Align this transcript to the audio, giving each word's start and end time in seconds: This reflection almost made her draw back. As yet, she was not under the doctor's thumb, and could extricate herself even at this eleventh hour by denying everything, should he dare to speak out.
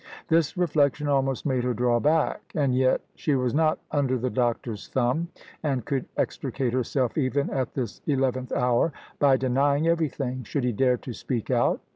This 0.29 0.57
reflection 0.57 1.07
almost 1.07 1.45
made 1.45 1.63
her 1.63 1.75
draw 1.75 1.99
back. 1.99 2.51
As 2.55 2.71
yet, 2.71 3.01
she 3.13 3.35
was 3.35 3.53
not 3.53 3.77
under 3.91 4.17
the 4.17 4.31
doctor's 4.31 4.87
thumb, 4.87 5.27
and 5.61 5.85
could 5.85 6.07
extricate 6.17 6.73
herself 6.73 7.19
even 7.19 7.51
at 7.51 7.75
this 7.75 8.01
eleventh 8.07 8.51
hour 8.51 8.91
by 9.19 9.37
denying 9.37 9.87
everything, 9.87 10.41
should 10.43 10.63
he 10.63 10.71
dare 10.71 10.97
to 10.97 11.13
speak 11.13 11.51
out. 11.51 11.81